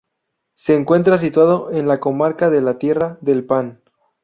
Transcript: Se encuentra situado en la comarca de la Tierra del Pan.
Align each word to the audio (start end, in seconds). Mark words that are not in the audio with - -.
Se 0.55 0.73
encuentra 0.73 1.19
situado 1.19 1.69
en 1.71 1.87
la 1.87 1.99
comarca 1.99 2.49
de 2.49 2.61
la 2.61 2.79
Tierra 2.79 3.19
del 3.21 3.45
Pan. 3.45 3.81